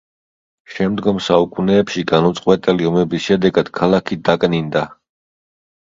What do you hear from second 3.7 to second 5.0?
ქალაქი დაკნინდა.